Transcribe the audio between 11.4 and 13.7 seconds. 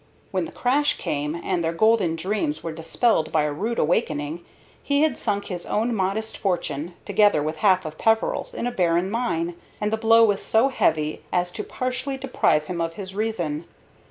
to partially deprive him of his reason.